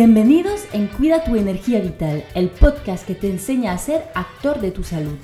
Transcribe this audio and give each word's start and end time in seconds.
Bienvenidos 0.00 0.64
en 0.72 0.86
Cuida 0.86 1.24
tu 1.24 1.34
energía 1.34 1.80
vital, 1.80 2.24
el 2.36 2.50
podcast 2.50 3.04
que 3.04 3.16
te 3.16 3.28
enseña 3.28 3.72
a 3.72 3.78
ser 3.78 4.04
actor 4.14 4.60
de 4.60 4.70
tu 4.70 4.84
salud. 4.84 5.16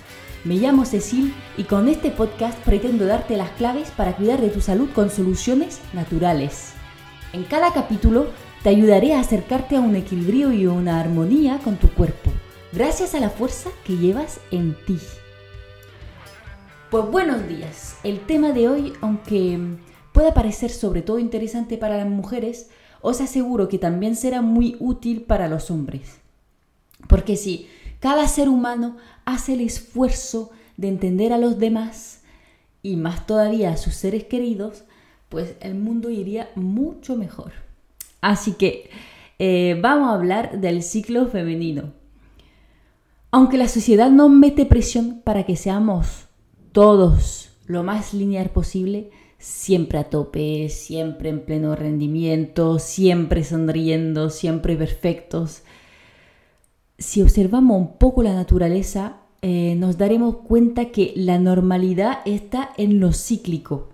Me 0.43 0.57
llamo 0.57 0.85
Cecil 0.85 1.33
y 1.57 1.63
con 1.63 1.89
este 1.89 2.11
podcast 2.11 2.59
pretendo 2.65 3.07
darte 3.07 3.37
las 3.37 3.51
claves 3.51 3.93
para 3.93 4.17
cuidar 4.17 4.41
de 4.41 4.49
tu 4.49 4.61
salud 4.61 4.91
con 4.93 5.11
soluciones 5.11 5.81
naturales. 5.93 6.73
En 7.33 7.45
cada 7.45 7.73
capítulo 7.73 8.27
te 8.65 8.71
ayudaré 8.71 9.15
a 9.15 9.21
acercarte 9.21 9.77
a 9.77 9.81
un 9.81 9.95
equilibrio 9.95 10.51
y 10.53 10.67
una 10.67 10.99
armonía 10.99 11.61
con 11.63 11.77
tu 11.77 11.89
cuerpo, 11.91 12.33
gracias 12.73 13.15
a 13.15 13.21
la 13.21 13.31
fuerza 13.31 13.71
que 13.85 13.97
llevas 13.97 14.41
en 14.51 14.75
ti. 14.87 14.99
Pues 16.91 17.05
buenos 17.13 17.47
días. 17.47 17.99
El 18.03 18.19
tema 18.19 18.51
de 18.51 18.69
hoy, 18.69 18.93
aunque 19.01 19.57
pueda 20.11 20.35
parecer 20.35 20.71
sobre 20.71 21.03
todo 21.03 21.21
interesante 21.21 21.79
para 21.79 21.97
las 21.97 22.09
mujeres, 22.09 22.71
os 23.07 23.21
aseguro 23.21 23.69
que 23.69 23.79
también 23.79 24.17
será 24.17 24.41
muy 24.41 24.77
útil 24.81 25.21
para 25.25 25.47
los 25.47 25.71
hombres. 25.71 26.23
Porque 27.07 27.37
si 27.37 27.69
cada 28.01 28.27
ser 28.29 28.49
humano 28.49 28.97
hace 29.27 29.53
el 29.53 29.61
esfuerzo 29.61 30.51
de 30.79 30.89
entender 30.89 31.31
a 31.35 31.37
los 31.37 31.59
demás 31.59 32.23
y 32.83 32.97
más 32.97 33.27
todavía 33.27 33.73
a 33.73 33.77
sus 33.77 33.93
seres 33.93 34.25
queridos, 34.25 34.85
pues 35.29 35.55
el 35.61 35.75
mundo 35.75 36.09
iría 36.09 36.49
mucho 36.55 37.15
mejor. 37.15 37.53
Así 38.23 38.53
que 38.53 38.89
eh, 39.39 39.79
vamos 39.83 40.09
a 40.09 40.15
hablar 40.15 40.59
del 40.63 40.83
ciclo 40.83 41.27
femenino. 41.27 41.93
Aunque 43.31 43.59
la 43.59 43.69
sociedad 43.69 44.11
no 44.11 44.31
mete 44.31 44.65
presión 44.65 45.21
para 45.23 45.45
que 45.45 45.57
seamos 45.57 46.25
todos 46.73 47.51
lo 47.67 47.83
más 47.83 48.15
lineal 48.15 48.49
posible, 48.49 49.11
siempre 49.45 49.99
a 49.99 50.05
tope, 50.05 50.71
siempre 50.71 51.29
en 51.29 51.45
pleno 51.45 51.77
rendimiento, 51.77 52.79
siempre 52.79 53.45
sonriendo, 53.45 54.31
siempre 54.31 54.75
perfectos. 54.75 55.65
Si 56.97 57.21
observamos 57.21 57.79
un 57.79 57.99
poco 57.99 58.23
la 58.23 58.33
naturaleza, 58.33 59.19
eh, 59.43 59.75
nos 59.77 59.99
daremos 59.99 60.37
cuenta 60.39 60.87
que 60.87 61.13
la 61.15 61.39
normalidad 61.39 62.21
está 62.25 62.71
en 62.79 63.01
lo 63.01 63.13
cíclico. 63.13 63.91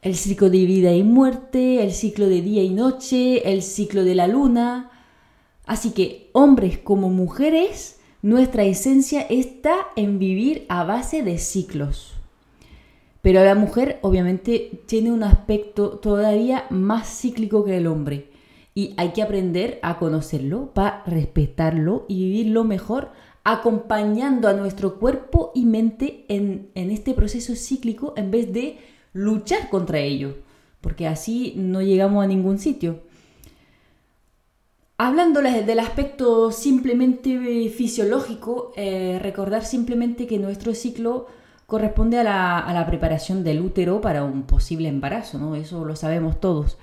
El 0.00 0.16
ciclo 0.16 0.48
de 0.48 0.64
vida 0.64 0.94
y 0.94 1.02
muerte, 1.02 1.84
el 1.84 1.92
ciclo 1.92 2.26
de 2.26 2.40
día 2.40 2.62
y 2.62 2.70
noche, 2.70 3.52
el 3.52 3.62
ciclo 3.62 4.02
de 4.02 4.14
la 4.14 4.28
luna. 4.28 4.90
Así 5.66 5.90
que 5.90 6.30
hombres 6.32 6.78
como 6.78 7.10
mujeres, 7.10 8.00
nuestra 8.22 8.64
esencia 8.64 9.20
está 9.20 9.74
en 9.94 10.18
vivir 10.18 10.64
a 10.70 10.84
base 10.84 11.22
de 11.22 11.36
ciclos. 11.36 12.15
Pero 13.26 13.44
la 13.44 13.56
mujer 13.56 13.98
obviamente 14.02 14.82
tiene 14.86 15.10
un 15.10 15.24
aspecto 15.24 15.98
todavía 15.98 16.66
más 16.70 17.08
cíclico 17.08 17.64
que 17.64 17.76
el 17.76 17.88
hombre 17.88 18.30
y 18.72 18.94
hay 18.98 19.08
que 19.08 19.20
aprender 19.20 19.80
a 19.82 19.98
conocerlo 19.98 20.70
para 20.72 21.02
respetarlo 21.06 22.04
y 22.06 22.22
vivirlo 22.22 22.62
mejor 22.62 23.10
acompañando 23.42 24.46
a 24.46 24.52
nuestro 24.52 25.00
cuerpo 25.00 25.50
y 25.56 25.64
mente 25.64 26.24
en, 26.28 26.70
este 26.76 27.14
proceso 27.14 27.56
cíclico 27.56 28.14
en 28.16 28.30
vez 28.30 28.52
de 28.52 28.78
luchar 29.12 29.70
contra 29.70 29.98
ello, 29.98 30.36
porque 30.80 31.08
así 31.08 31.54
no 31.56 31.82
llegamos 31.82 32.22
a 32.22 32.28
ningún 32.28 32.60
sitio. 32.60 33.00
Hablándoles 34.98 35.66
del 35.66 35.80
aspecto 35.80 36.52
simplemente 36.52 37.70
fisiológico, 37.70 38.70
eh, 38.76 39.18
recordar 39.20 39.64
simplemente 39.64 40.28
que 40.28 40.38
nuestro 40.38 40.76
ciclo 40.76 41.26
corresponde 41.66 42.18
a 42.18 42.24
la, 42.24 42.86
preparación 42.86 43.44
del 43.44 43.60
útero 43.60 44.00
para 44.00 44.24
un 44.24 44.44
posible 44.44 44.88
embarazo, 44.88 45.38
¿no? 45.38 45.56
Eso 45.56 45.84
lo 45.84 45.96
sabemos 45.96 46.40
todos. 46.40 46.78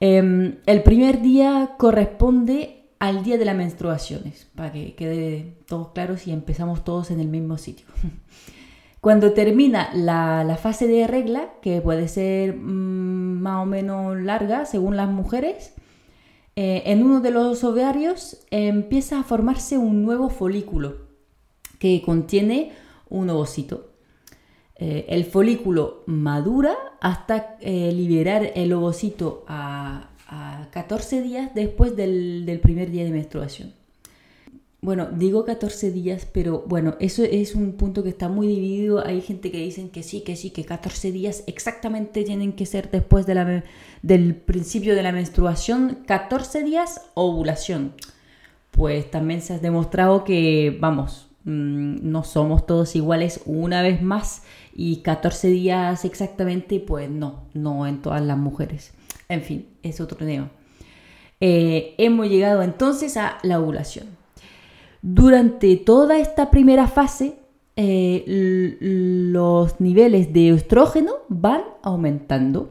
Em, 0.00 0.56
el 0.66 0.82
primer 0.82 1.20
día 1.20 1.74
corresponde 1.78 2.86
al 2.98 3.22
día 3.22 3.38
de 3.38 3.44
las 3.44 3.56
menstruaciones, 3.56 4.48
para 4.54 4.72
que 4.72 4.94
quede 4.94 5.58
todo 5.66 5.92
claro 5.92 6.16
si 6.16 6.32
empezamos 6.32 6.84
todos 6.84 7.10
en 7.10 7.20
el 7.20 7.28
mismo 7.28 7.58
sitio. 7.58 7.86
Cuando 9.00 9.32
termina 9.34 9.90
la, 9.94 10.58
fase 10.60 10.88
de 10.88 11.06
regla, 11.06 11.50
que 11.60 11.80
puede 11.80 12.08
ser 12.08 12.56
mm, 12.56 13.40
más 13.40 13.62
o 13.62 13.66
menos 13.66 14.16
larga 14.16 14.64
según 14.64 14.96
las 14.96 15.08
mujeres, 15.08 15.74
eh, 16.56 16.84
en 16.86 17.04
uno 17.04 17.20
de 17.20 17.30
los 17.30 17.62
ovarios 17.64 18.38
empieza 18.50 19.20
a 19.20 19.22
formarse 19.22 19.76
un 19.76 20.02
nuevo 20.04 20.30
folículo 20.30 20.96
que 21.78 22.00
contiene 22.02 22.72
un 23.08 23.30
ovocito. 23.30 23.85
Eh, 24.78 25.06
el 25.08 25.24
folículo 25.24 26.02
madura 26.04 26.76
hasta 27.00 27.56
eh, 27.60 27.90
liberar 27.92 28.52
el 28.54 28.72
ovocito 28.74 29.44
a, 29.48 30.10
14 30.72 31.22
días 31.22 31.54
después 31.54 31.94
del, 31.94 32.58
primer 32.60 32.90
día 32.90 33.04
de 33.04 33.10
menstruación. 33.10 33.72
Bueno, 34.80 35.08
digo 35.12 35.44
14 35.44 35.92
días, 35.92 36.26
pero 36.30 36.64
bueno, 36.66 36.96
eso 36.98 37.22
es 37.22 37.54
un 37.54 37.74
punto 37.74 38.02
que 38.02 38.08
está 38.08 38.28
muy 38.28 38.48
dividido. 38.48 39.06
Hay 39.06 39.20
gente 39.20 39.52
que 39.52 39.58
dicen 39.58 39.88
que 39.88 40.02
sí, 40.02 40.22
que 40.22 40.34
sí, 40.34 40.50
que 40.50 40.64
14 40.64 41.12
días 41.12 41.44
exactamente 41.46 42.24
tienen 42.24 42.52
que 42.52 42.66
ser 42.66 42.90
después 42.90 43.24
del 43.24 44.34
principio 44.34 44.96
de 44.96 45.02
la 45.04 45.12
menstruación. 45.12 45.98
14 46.06 46.64
días 46.64 47.02
ovulación. 47.14 47.94
Pues 48.72 49.08
también 49.10 49.42
se 49.42 49.54
ha 49.54 49.58
demostrado 49.58 50.24
que, 50.24 50.76
vamos, 50.80 51.25
no 51.46 52.24
somos 52.24 52.66
todos 52.66 52.96
iguales 52.96 53.40
una 53.46 53.80
vez 53.80 54.02
más 54.02 54.42
y 54.74 54.96
14 54.96 55.48
días 55.48 56.04
exactamente, 56.04 56.80
pues 56.80 57.08
no, 57.08 57.44
no 57.54 57.86
en 57.86 58.02
todas 58.02 58.20
las 58.20 58.36
mujeres. 58.36 58.92
En 59.28 59.42
fin, 59.42 59.66
es 59.82 60.00
otro 60.00 60.18
tema. 60.18 60.50
Eh, 61.40 61.94
hemos 61.98 62.28
llegado 62.28 62.62
entonces 62.62 63.16
a 63.16 63.38
la 63.42 63.60
ovulación. 63.60 64.06
Durante 65.02 65.76
toda 65.76 66.18
esta 66.18 66.50
primera 66.50 66.88
fase, 66.88 67.36
eh, 67.76 68.24
los 68.80 69.80
niveles 69.80 70.32
de 70.32 70.48
estrógeno 70.50 71.12
van 71.28 71.62
aumentando. 71.82 72.70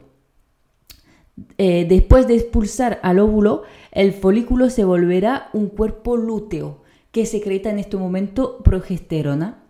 Eh, 1.56 1.86
después 1.88 2.26
de 2.26 2.34
expulsar 2.34 3.00
al 3.02 3.20
óvulo, 3.20 3.62
el 3.90 4.12
folículo 4.12 4.68
se 4.68 4.84
volverá 4.84 5.48
un 5.54 5.68
cuerpo 5.68 6.16
lúteo 6.16 6.82
que 7.16 7.24
secreta 7.24 7.70
en 7.70 7.78
este 7.78 7.96
momento 7.96 8.58
progesterona. 8.62 9.62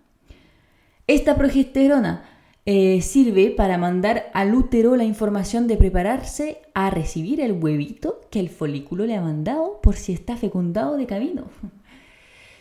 Esta 1.07 1.37
progesterona 1.37 2.25
eh, 2.65 3.01
sirve 3.03 3.53
para 3.53 3.79
mandar 3.79 4.33
al 4.35 4.53
útero 4.53 4.97
la 4.97 5.05
información 5.05 5.69
de 5.69 5.77
prepararse 5.77 6.61
a 6.75 6.91
recibir 6.91 7.41
el 7.41 7.53
huevito 7.53 8.23
que 8.33 8.41
el 8.41 8.49
folículo 8.49 9.07
le 9.07 9.15
ha 9.15 9.21
mandado 9.21 9.81
por 9.81 9.95
si 9.95 10.13
está 10.13 10.37
fecundado 10.37 10.97
de 10.97 11.07
camino. 11.07 11.45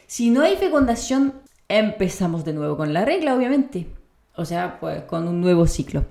Si 0.05 0.29
no 0.29 0.41
hay 0.41 0.55
fecundación, 0.55 1.33
empezamos 1.67 2.45
de 2.45 2.53
nuevo 2.53 2.77
con 2.77 2.93
la 2.93 3.05
regla, 3.05 3.35
obviamente. 3.35 3.87
O 4.35 4.45
sea, 4.45 4.79
pues 4.79 5.01
con 5.05 5.27
un 5.27 5.41
nuevo 5.41 5.65
ciclo. 5.65 6.05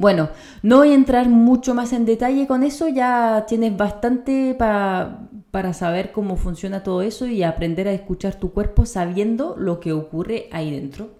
Bueno, 0.00 0.30
no 0.62 0.78
voy 0.78 0.92
a 0.92 0.94
entrar 0.94 1.28
mucho 1.28 1.74
más 1.74 1.92
en 1.92 2.06
detalle 2.06 2.46
con 2.46 2.62
eso, 2.62 2.88
ya 2.88 3.44
tienes 3.46 3.76
bastante 3.76 4.54
para 4.58 5.28
saber 5.72 6.12
cómo 6.12 6.36
funciona 6.36 6.82
todo 6.82 7.02
eso 7.02 7.26
y 7.26 7.42
aprender 7.42 7.88
a 7.88 7.92
escuchar 7.92 8.38
tu 8.38 8.52
cuerpo 8.52 8.86
sabiendo 8.86 9.56
lo 9.56 9.80
que 9.80 9.92
ocurre 9.92 10.48
ahí 10.52 10.70
dentro. 10.70 11.10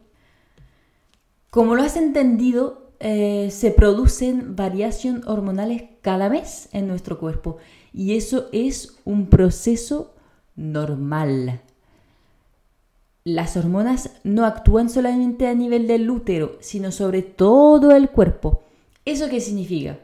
Como 1.51 1.75
lo 1.75 1.83
has 1.83 1.97
entendido, 1.97 2.93
eh, 3.01 3.49
se 3.51 3.71
producen 3.71 4.57
variaciones 4.57 5.27
hormonales 5.27 5.85
cada 6.01 6.29
mes 6.29 6.69
en 6.73 6.87
nuestro 6.87 7.19
cuerpo 7.19 7.57
y 7.93 8.17
eso 8.17 8.49
es 8.53 8.99
un 9.05 9.27
proceso 9.27 10.15
normal. 10.55 11.61
Las 13.25 13.57
hormonas 13.57 14.11
no 14.23 14.45
actúan 14.45 14.89
solamente 14.89 15.47
a 15.47 15.55
nivel 15.55 15.87
del 15.87 16.09
útero, 16.09 16.57
sino 16.61 16.93
sobre 16.93 17.23
todo 17.23 17.91
el 17.91 18.11
cuerpo. 18.11 18.63
¿Eso 19.05 19.29
qué 19.29 19.41
significa? 19.41 19.99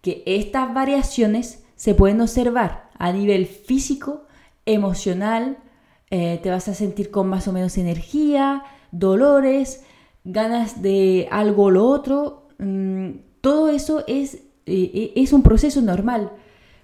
Que 0.00 0.22
estas 0.26 0.72
variaciones 0.74 1.61
se 1.82 1.96
pueden 1.96 2.20
observar 2.20 2.90
a 2.96 3.10
nivel 3.10 3.44
físico, 3.44 4.26
emocional, 4.66 5.58
eh, 6.12 6.38
te 6.40 6.48
vas 6.48 6.68
a 6.68 6.74
sentir 6.74 7.10
con 7.10 7.26
más 7.26 7.48
o 7.48 7.52
menos 7.52 7.76
energía, 7.76 8.62
dolores, 8.92 9.82
ganas 10.22 10.80
de 10.80 11.26
algo 11.32 11.64
o 11.64 11.70
lo 11.72 11.84
otro. 11.88 12.46
Mm, 12.58 13.14
todo 13.40 13.68
eso 13.68 14.04
es, 14.06 14.44
eh, 14.66 15.12
es 15.16 15.32
un 15.32 15.42
proceso 15.42 15.82
normal. 15.82 16.30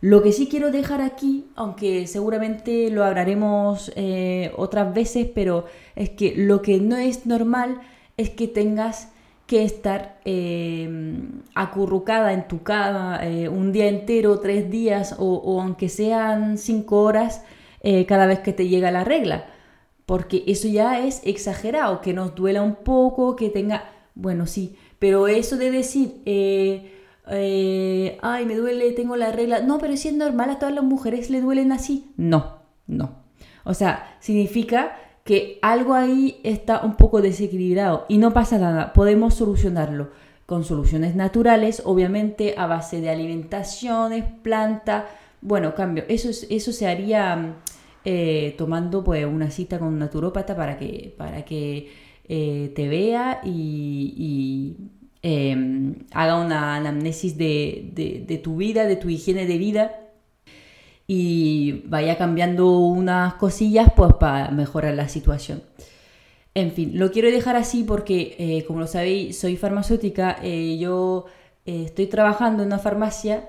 Lo 0.00 0.20
que 0.20 0.32
sí 0.32 0.48
quiero 0.48 0.72
dejar 0.72 1.00
aquí, 1.00 1.46
aunque 1.54 2.08
seguramente 2.08 2.90
lo 2.90 3.04
hablaremos 3.04 3.92
eh, 3.94 4.50
otras 4.56 4.92
veces, 4.92 5.28
pero 5.32 5.66
es 5.94 6.10
que 6.10 6.34
lo 6.34 6.60
que 6.60 6.80
no 6.80 6.96
es 6.96 7.24
normal 7.24 7.82
es 8.16 8.30
que 8.30 8.48
tengas 8.48 9.12
que 9.48 9.64
estar 9.64 10.20
em, 10.26 11.40
acurrucada 11.54 12.34
en 12.34 12.46
tu 12.46 12.62
cama 12.62 13.18
eh, 13.22 13.48
un 13.48 13.72
día 13.72 13.88
entero, 13.88 14.40
tres 14.40 14.70
días 14.70 15.16
o, 15.18 15.62
aunque 15.62 15.88
sean 15.88 16.58
cinco 16.58 17.02
horas 17.02 17.42
eh, 17.82 18.04
cada 18.04 18.26
vez 18.26 18.40
que 18.40 18.52
te 18.52 18.68
llega 18.68 18.90
la 18.90 19.04
regla. 19.04 19.46
Porque 20.04 20.44
eso 20.46 20.68
ya 20.68 21.00
es 21.00 21.22
exagerado, 21.24 22.02
que 22.02 22.12
nos 22.12 22.34
duela 22.34 22.62
un 22.62 22.74
poco, 22.74 23.36
que 23.36 23.48
tenga, 23.48 23.84
bueno, 24.14 24.46
sí, 24.46 24.76
pero 24.98 25.28
eso 25.28 25.56
de 25.56 25.70
decir, 25.70 26.20
eh, 26.26 28.18
ay, 28.20 28.44
me 28.44 28.54
duele, 28.54 28.92
tengo 28.92 29.16
la 29.16 29.32
regla. 29.32 29.60
No, 29.62 29.78
pero 29.78 29.96
si 29.96 30.08
es 30.08 30.14
normal, 30.14 30.50
a 30.50 30.58
todas 30.58 30.74
las 30.74 30.84
mujeres 30.84 31.30
le 31.30 31.40
duelen 31.40 31.72
así. 31.72 32.12
No, 32.18 32.58
no. 32.86 33.22
O 33.64 33.72
sea, 33.72 34.14
significa 34.20 34.94
que 35.28 35.58
algo 35.60 35.92
ahí 35.92 36.40
está 36.42 36.80
un 36.80 36.96
poco 36.96 37.20
desequilibrado 37.20 38.06
y 38.08 38.16
no 38.16 38.32
pasa 38.32 38.56
nada, 38.56 38.94
podemos 38.94 39.34
solucionarlo 39.34 40.08
con 40.46 40.64
soluciones 40.64 41.14
naturales, 41.16 41.82
obviamente 41.84 42.54
a 42.56 42.66
base 42.66 43.02
de 43.02 43.10
alimentaciones, 43.10 44.24
planta, 44.42 45.06
bueno, 45.42 45.74
cambio, 45.74 46.04
eso, 46.08 46.30
eso 46.48 46.72
se 46.72 46.86
haría 46.86 47.56
eh, 48.06 48.54
tomando 48.56 49.04
pues 49.04 49.26
una 49.26 49.50
cita 49.50 49.78
con 49.78 49.88
un 49.88 49.98
naturópata 49.98 50.56
para 50.56 50.78
que, 50.78 51.14
para 51.18 51.44
que 51.44 51.90
eh, 52.26 52.72
te 52.74 52.88
vea 52.88 53.42
y, 53.44 54.76
em, 55.20 56.06
haga 56.14 56.40
una 56.40 56.74
anamnesis 56.76 57.36
de, 57.36 58.24
de 58.26 58.38
tu 58.38 58.56
vida, 58.56 58.86
de 58.86 58.96
tu 58.96 59.10
higiene 59.10 59.44
de 59.44 59.58
vida 59.58 60.07
y 61.10 61.82
vaya 61.86 62.18
cambiando 62.18 62.78
unas 62.78 63.34
cosillas 63.34 63.90
pues 63.96 64.12
para 64.14 64.50
mejorar 64.50 64.94
la 64.94 65.08
situación. 65.08 65.62
En 66.54 66.72
fin, 66.72 66.98
lo 66.98 67.10
quiero 67.10 67.30
dejar 67.30 67.56
así 67.56 67.82
porque, 67.82 68.36
eh, 68.38 68.64
como 68.66 68.80
lo 68.80 68.86
sabéis, 68.86 69.38
soy 69.38 69.56
farmacéutica, 69.56 70.36
eh, 70.42 70.76
yo 70.78 71.24
eh, 71.66 71.84
estoy 71.86 72.06
trabajando 72.06 72.62
en 72.62 72.68
una 72.68 72.78
farmacia 72.78 73.48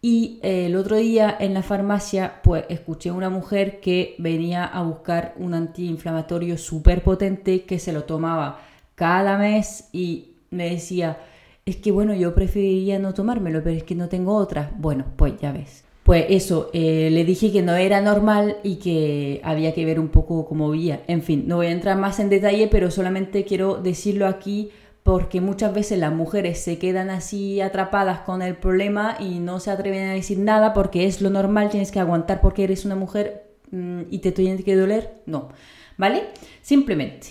y 0.00 0.40
el 0.42 0.74
otro 0.74 0.96
día 0.96 1.36
en 1.38 1.54
la 1.54 1.62
farmacia 1.62 2.40
pues 2.42 2.64
escuché 2.68 3.10
a 3.10 3.14
una 3.14 3.30
mujer 3.30 3.80
que 3.80 4.16
venía 4.18 4.64
a 4.64 4.82
buscar 4.82 5.34
un 5.38 5.54
antiinflamatorio 5.54 6.58
súper 6.58 7.04
potente 7.04 7.64
que 7.64 7.78
se 7.78 7.92
lo 7.92 8.04
tomaba 8.04 8.60
cada 8.96 9.38
mes 9.38 9.88
y 9.92 10.32
me 10.50 10.70
decía, 10.70 11.18
es 11.64 11.76
que 11.76 11.92
bueno, 11.92 12.14
yo 12.14 12.34
preferiría 12.34 12.98
no 12.98 13.14
tomármelo, 13.14 13.62
pero 13.62 13.76
es 13.76 13.84
que 13.84 13.94
no 13.94 14.08
tengo 14.08 14.34
otra. 14.34 14.72
Bueno, 14.78 15.04
pues 15.16 15.38
ya 15.40 15.52
ves. 15.52 15.84
Pues 16.02 16.26
eso, 16.30 16.68
eh, 16.72 17.10
le 17.12 17.24
dije 17.24 17.52
que 17.52 17.62
no 17.62 17.74
era 17.76 18.00
normal 18.00 18.56
y 18.64 18.76
que 18.76 19.40
había 19.44 19.72
que 19.72 19.84
ver 19.84 20.00
un 20.00 20.08
poco 20.08 20.46
cómo 20.46 20.70
vivía. 20.70 21.02
En 21.06 21.22
fin, 21.22 21.44
no 21.46 21.56
voy 21.56 21.66
a 21.66 21.70
entrar 21.70 21.96
más 21.96 22.18
en 22.18 22.28
detalle, 22.28 22.66
pero 22.66 22.90
solamente 22.90 23.44
quiero 23.44 23.76
decirlo 23.76 24.26
aquí 24.26 24.70
porque 25.04 25.40
muchas 25.40 25.74
veces 25.74 25.98
las 25.98 26.12
mujeres 26.12 26.58
se 26.60 26.78
quedan 26.78 27.10
así 27.10 27.60
atrapadas 27.60 28.20
con 28.20 28.42
el 28.42 28.56
problema 28.56 29.16
y 29.18 29.40
no 29.40 29.60
se 29.60 29.70
atreven 29.70 30.08
a 30.08 30.14
decir 30.14 30.38
nada 30.38 30.72
porque 30.74 31.06
es 31.06 31.20
lo 31.20 31.30
normal, 31.30 31.70
tienes 31.70 31.90
que 31.90 32.00
aguantar 32.00 32.40
porque 32.40 32.64
eres 32.64 32.84
una 32.84 32.94
mujer 32.94 33.44
mm, 33.70 34.02
y 34.10 34.18
te 34.18 34.32
tiene 34.32 34.62
que 34.62 34.76
doler. 34.76 35.22
No, 35.26 35.50
¿vale? 35.96 36.24
Simplemente. 36.62 37.28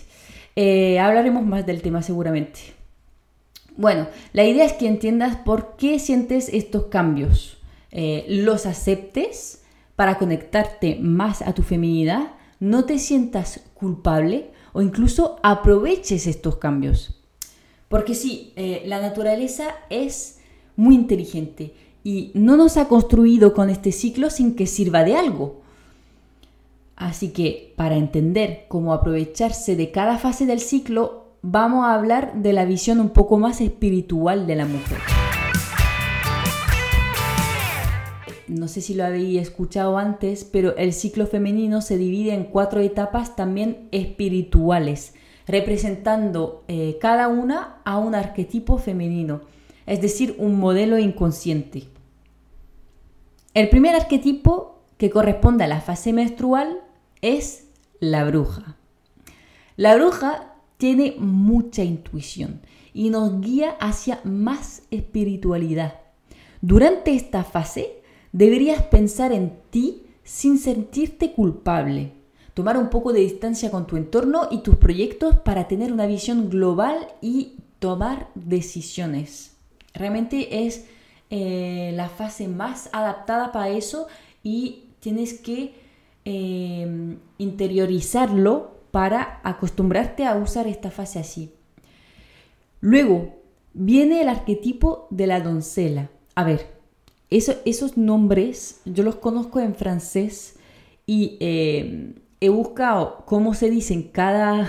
Eh, 0.56 1.00
hablaremos 1.00 1.46
más 1.46 1.66
del 1.66 1.82
tema 1.82 2.02
seguramente. 2.02 2.60
Bueno, 3.78 4.08
la 4.34 4.44
idea 4.44 4.66
es 4.66 4.74
que 4.74 4.88
entiendas 4.88 5.38
por 5.38 5.76
qué 5.78 5.98
sientes 6.00 6.50
estos 6.54 6.86
cambios. 6.86 7.61
Eh, 7.92 8.26
los 8.30 8.66
aceptes 8.66 9.64
para 9.96 10.18
conectarte 10.18 10.98
más 11.00 11.42
a 11.42 11.54
tu 11.54 11.64
feminidad, 11.64 12.34
no 12.60 12.86
te 12.86 13.00
sientas 13.00 13.62
culpable 13.74 14.52
o 14.74 14.82
incluso 14.82 15.40
aproveches 15.44 16.28
estos 16.28 16.58
cambios. 16.58 17.22
Porque 17.90 18.16
sí, 18.16 18.54
eh, 18.56 18.84
la 18.86 19.02
naturaleza 19.02 19.76
es 19.90 20.40
muy 20.76 20.96
inteligente 20.96 21.74
y 22.04 22.32
no 22.34 22.56
nos 22.56 22.78
ha 22.78 22.88
construido 22.88 23.54
con 23.54 23.70
este 23.70 23.92
ciclo 23.92 24.30
sin 24.30 24.56
que 24.56 24.66
sirva 24.66 25.04
de 25.04 25.18
algo. 25.18 25.62
Así 26.96 27.30
que 27.30 27.74
para 27.76 27.96
entender 27.96 28.66
cómo 28.68 28.94
aprovecharse 28.94 29.76
de 29.76 29.92
cada 29.92 30.18
fase 30.18 30.46
del 30.46 30.60
ciclo, 30.60 31.26
vamos 31.42 31.86
a 31.86 31.96
hablar 31.96 32.36
de 32.36 32.54
la 32.54 32.66
visión 32.66 33.00
un 33.00 33.10
poco 33.10 33.38
más 33.38 33.60
espiritual 33.60 34.48
de 34.48 34.56
la 34.56 34.66
mujer. 34.66 35.00
No 38.52 38.68
sé 38.68 38.82
si 38.82 38.94
lo 38.94 39.06
habéis 39.06 39.42
escuchado 39.42 39.98
antes, 39.98 40.44
pero 40.44 40.76
el 40.76 40.94
ciclo 40.94 41.26
femenino 41.26 41.82
se 41.82 41.98
divide 41.98 42.34
en 42.34 42.44
cuatro 42.44 42.82
etapas 42.82 43.36
también 43.36 43.88
espirituales, 43.92 45.14
representando 45.48 46.64
eh, 46.68 46.98
cada 47.00 47.30
una 47.30 47.78
a 47.86 47.98
un 47.98 48.14
arquetipo 48.14 48.78
femenino, 48.78 49.42
es 49.86 50.02
decir, 50.02 50.36
un 50.38 50.60
modelo 50.60 51.00
inconsciente. 51.00 51.88
El 53.54 53.70
primer 53.70 53.96
arquetipo 53.96 54.82
que 54.98 55.10
corresponde 55.10 55.64
a 55.64 55.68
la 55.68 55.82
fase 55.82 56.14
menstrual 56.14 56.80
es 57.22 57.68
la 58.00 58.26
bruja. 58.26 58.76
La 59.78 59.96
bruja 59.96 60.56
tiene 60.78 61.16
mucha 61.18 61.84
intuición 61.84 62.62
y 62.94 63.10
nos 63.10 63.40
guía 63.40 63.78
hacia 63.80 64.20
más 64.26 64.84
espiritualidad. 64.92 66.02
Durante 66.62 67.16
esta 67.16 67.44
fase 67.44 68.01
Deberías 68.32 68.84
pensar 68.84 69.32
en 69.32 69.58
ti 69.70 70.04
sin 70.24 70.58
sentirte 70.58 71.34
culpable. 71.34 72.14
Tomar 72.54 72.78
un 72.78 72.90
poco 72.90 73.14
de 73.14 73.22
distancia 73.22 73.72
con 73.72 73.88
tu 73.88 73.98
entorno 73.98 74.48
y 74.52 74.60
tus 74.60 74.76
proyectos 74.78 75.38
para 75.38 75.68
tener 75.68 75.92
una 75.92 76.06
visión 76.06 76.50
global 76.50 77.08
y 77.22 77.58
tomar 77.80 78.30
decisiones. 78.36 79.58
Realmente 79.94 80.66
es 80.66 80.86
eh, 81.30 81.92
la 81.96 82.10
fase 82.10 82.48
más 82.48 82.90
adaptada 82.94 83.52
para 83.52 83.70
eso 83.70 84.08
y 84.44 84.84
tienes 85.00 85.34
que 85.34 85.74
eh, 86.26 87.18
interiorizarlo 87.38 88.82
para 88.92 89.40
acostumbrarte 89.44 90.26
a 90.26 90.36
usar 90.36 90.68
esta 90.68 90.92
fase 90.92 91.20
así. 91.20 91.54
Luego 92.82 93.36
viene 93.74 94.22
el 94.22 94.30
arquetipo 94.30 95.08
de 95.10 95.28
la 95.28 95.40
doncella. 95.40 96.10
A 96.36 96.44
ver, 96.44 96.81
esos 97.32 97.98
nombres 97.98 98.82
yo 98.86 99.04
los 99.04 99.16
conozco 99.16 99.60
en 99.62 99.74
francés 99.74 100.58
y 101.08 101.38
eh, 101.40 102.14
he 102.42 102.50
buscado 102.50 103.24
cómo 103.26 103.54
se 103.54 103.70
dicen 103.70 104.04
cada, 104.12 104.68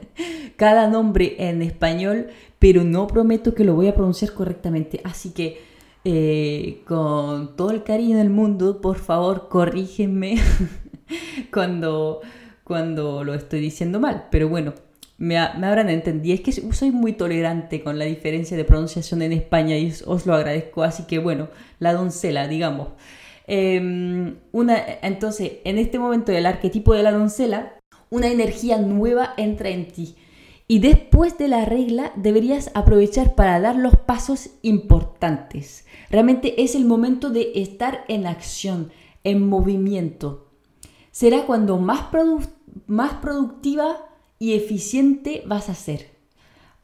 cada 0.56 0.88
nombre 0.88 1.36
en 1.38 1.62
español, 1.62 2.28
pero 2.58 2.82
no 2.82 3.06
prometo 3.06 3.54
que 3.54 3.64
lo 3.64 3.74
voy 3.74 3.88
a 3.88 3.94
pronunciar 3.94 4.32
correctamente. 4.32 5.00
Así 5.04 5.30
que 5.30 5.60
eh, 6.04 6.82
con 6.86 7.56
todo 7.56 7.70
el 7.70 7.82
cariño 7.82 8.16
del 8.16 8.30
mundo, 8.30 8.80
por 8.80 8.96
favor, 8.96 9.48
corrígenme 9.48 10.36
cuando, 11.52 12.22
cuando 12.64 13.22
lo 13.24 13.34
estoy 13.34 13.60
diciendo 13.60 14.00
mal. 14.00 14.28
Pero 14.30 14.48
bueno, 14.48 14.72
me, 15.18 15.36
habrán 15.36 15.90
entendido. 15.90 16.34
Es 16.34 16.40
que 16.40 16.52
soy 16.52 16.90
muy 16.92 17.12
tolerante 17.12 17.82
con 17.82 17.98
la 17.98 18.04
diferencia 18.04 18.56
de 18.56 18.64
pronunciación 18.64 19.20
en 19.22 19.32
España 19.32 19.76
y 19.76 19.92
os 20.06 20.24
lo 20.26 20.34
agradezco. 20.34 20.84
Así 20.84 21.04
que 21.04 21.18
bueno, 21.18 21.48
la 21.80 21.92
doncella, 21.92 22.48
digamos. 22.48 22.88
Em, 23.46 24.36
una, 24.52 24.80
entonces, 25.02 25.52
en 25.64 25.78
este 25.78 25.98
momento 25.98 26.32
del 26.32 26.46
arquetipo 26.46 26.94
de 26.94 27.02
la 27.02 27.12
doncella, 27.12 27.74
una 28.10 28.28
energía 28.28 28.78
nueva 28.78 29.34
entra 29.36 29.68
en 29.70 29.88
ti. 29.88 30.16
Y 30.68 30.80
después 30.80 31.36
de 31.38 31.48
la 31.48 31.64
regla 31.64 32.12
deberías 32.14 32.70
aprovechar 32.74 33.34
para 33.34 33.58
dar 33.58 33.76
los 33.76 33.96
pasos 33.96 34.50
importantes. 34.62 35.86
Realmente 36.10 36.62
es 36.62 36.74
el 36.74 36.84
momento 36.84 37.30
de 37.30 37.52
estar 37.54 38.04
en 38.08 38.26
acción, 38.26 38.92
en 39.24 39.48
movimiento. 39.48 40.50
Será 41.10 41.46
cuando 41.46 41.78
más, 41.78 42.08
más 42.86 43.14
productiva 43.14 44.08
y 44.38 44.54
eficiente 44.54 45.42
vas 45.46 45.68
a 45.68 45.74
ser. 45.74 46.10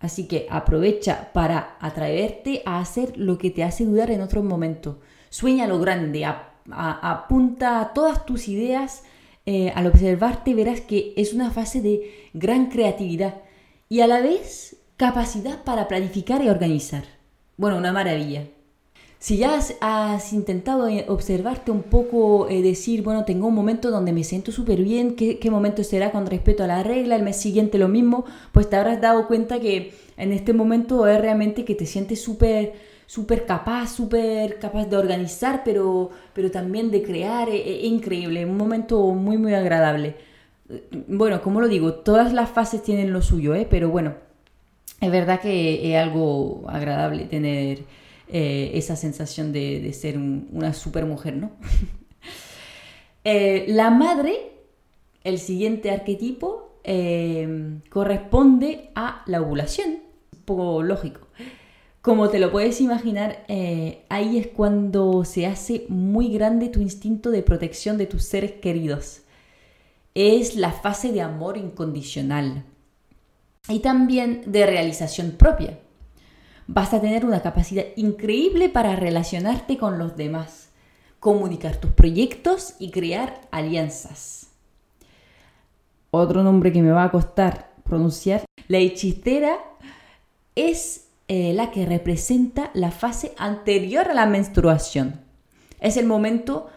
Así 0.01 0.27
que 0.27 0.47
aprovecha 0.51 1.33
para 1.33 1.77
atraerte 1.81 2.63
a 2.67 2.81
hacer 2.81 3.17
lo 3.17 3.39
que 3.39 3.51
te 3.51 3.65
hace 3.65 3.85
dudar 3.85 4.11
en 4.11 4.21
otro 4.21 4.43
momento. 4.43 5.01
Sueña 5.31 5.67
lo 5.67 5.79
grande, 5.79 6.27
apunta 6.71 7.93
todas 7.95 8.27
tus 8.27 8.49
ideas. 8.49 9.05
Eh, 9.47 9.73
al 9.75 9.87
observarte 9.87 10.55
verás 10.55 10.81
que 10.81 11.13
es 11.17 11.35
una 11.35 11.51
fase 11.51 11.83
de 11.83 12.31
gran 12.33 12.67
creatividad 12.71 13.43
y 13.91 14.01
a 14.01 14.07
la 14.07 14.21
vez 14.21 14.77
capacidad 14.97 15.65
para 15.65 15.89
planificar 15.89 16.43
y 16.43 16.49
organizar. 16.49 17.05
Bueno, 17.57 17.77
una 17.77 17.93
maravilla. 17.93 18.47
Si 19.25 19.39
ya 19.39 19.59
has, 19.81 20.33
intentado 20.35 20.87
eh, 20.87 21.07
observarte 21.09 21.71
un 21.71 21.83
poco, 21.83 22.47
eh, 22.51 22.61
decir, 22.61 23.03
bueno, 23.03 23.25
tengo 23.25 23.47
un 23.47 23.55
momento 23.55 23.91
donde 23.91 24.13
me 24.13 24.23
siento 24.23 24.53
súper 24.53 24.83
bien, 24.83 25.17
¿qué, 25.17 25.51
momento 25.51 25.83
será 25.83 26.13
con 26.13 26.27
respecto 26.27 26.63
a 26.63 26.67
la 26.67 26.83
regla? 26.83 27.17
El 27.17 27.23
mes 27.23 27.39
siguiente 27.39 27.79
lo 27.79 27.89
mismo, 27.89 28.27
pues 28.53 28.69
te 28.69 28.77
habrás 28.77 29.01
dado 29.01 29.27
cuenta 29.27 29.61
que 29.61 29.95
en 30.19 30.31
este 30.35 30.53
momento 30.53 31.07
es 31.07 31.19
realmente 31.23 31.65
que 31.65 31.75
te 31.75 31.87
sientes 31.87 32.21
súper 32.21 32.75
súper 33.07 33.47
capaz, 33.47 33.95
súper 33.95 34.59
capaz 34.59 34.85
de 34.91 34.99
organizar, 34.99 35.63
pero, 35.65 36.11
pero 36.35 36.51
también 36.51 36.91
de 36.91 37.03
crear, 37.03 37.49
es, 37.49 37.67
e, 37.67 37.87
increíble, 37.87 38.45
un 38.45 38.59
momento 38.59 39.01
muy, 39.15 39.39
muy 39.39 39.55
agradable. 39.55 40.17
Bueno, 41.09 41.41
como 41.41 41.63
lo 41.63 41.69
digo, 41.69 41.95
todas 41.95 42.35
las 42.35 42.51
fases 42.51 42.83
tienen 42.83 43.11
lo 43.11 43.23
suyo, 43.23 43.55
¿eh? 43.55 43.67
pero 43.71 43.89
bueno, 43.89 44.17
es 45.01 45.11
verdad 45.11 45.41
que 45.41 45.91
es 45.91 45.97
algo 45.97 46.65
agradable 46.69 47.25
tener 47.25 48.04
eh, 48.29 48.73
esa 48.75 48.97
sensación 48.97 49.53
de, 49.53 49.93
ser 49.93 50.19
una 50.19 50.73
super 50.73 51.07
mujer, 51.07 51.37
¿no? 51.37 51.53
Eh, 53.27 53.65
la 53.69 53.89
madre, 53.89 54.35
el 55.23 55.39
siguiente 55.39 55.91
arquetipo, 55.91 56.79
eh, 56.85 57.79
corresponde 57.89 58.91
a 58.95 59.23
la 59.25 59.41
ovulación, 59.41 60.01
un 60.31 60.43
poco 60.45 60.83
lógico. 60.83 61.21
Como 62.03 62.29
te 62.29 62.39
lo 62.39 62.53
puedes 62.53 62.83
imaginar, 62.83 63.47
ahí 64.11 64.37
es 64.37 64.49
cuando 64.49 65.25
se 65.25 65.47
hace 65.47 65.87
muy 65.89 66.35
grande 66.35 66.69
tu 66.69 66.83
instinto 66.83 67.31
de 67.31 67.43
protección 67.43 67.97
de 67.97 68.05
tus 68.05 68.25
seres 68.25 68.53
queridos. 68.61 69.23
Es 70.15 70.55
la 70.55 70.73
fase 70.73 71.11
de 71.11 71.23
amor 71.23 71.57
incondicional 71.57 72.65
y 73.71 73.79
también 73.79 74.43
de 74.45 74.67
realización 74.67 75.31
propia. 75.31 75.79
Vas 76.67 76.95
a 76.95 77.01
tener 77.01 77.25
una 77.25 77.43
capacidad 77.43 77.85
increíble 77.97 78.69
para 78.69 78.97
relacionarte 78.97 79.77
con 79.77 79.99
los 79.99 80.17
demás, 80.17 80.71
comunicar 81.21 81.77
tus 81.77 81.91
proyectos 81.91 82.75
y 82.79 82.91
crear 82.91 83.41
alianzas. 83.51 84.49
Otro 86.11 86.43
nombre 86.43 86.73
que 86.73 86.83
me 86.83 86.93
va 86.93 87.05
a 87.05 87.11
costar 87.11 87.75
pronunciar, 87.85 88.45
la 88.69 88.79
hechicera 88.79 89.59
es 90.55 91.09
eh, 91.29 91.53
la 91.55 91.71
que 91.71 91.87
representa 91.87 92.71
la 92.75 92.91
fase 92.91 93.35
anterior 93.37 94.09
a 94.09 94.15
la 94.15 94.27
menstruación. 94.27 95.21
Es 95.81 95.97
el 95.97 96.07
momento 96.07 96.69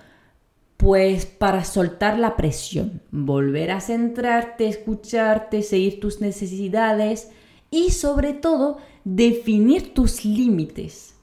pues 0.78 1.26
para 1.26 1.66
soltar 1.66 2.20
la 2.20 2.36
presión, 2.36 3.02
volver 3.12 3.72
a 3.72 3.82
centrarte, 3.82 4.68
escucharte, 4.68 5.64
seguir 5.64 6.00
tus 6.00 6.22
necesidades 6.22 7.30
y 7.72 7.92
sobre 7.92 8.34
todo 8.34 8.78
definir 9.16 9.94
tus 9.94 10.26
límites. 10.26 11.16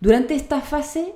Durante 0.00 0.34
esta 0.34 0.60
fase 0.60 1.14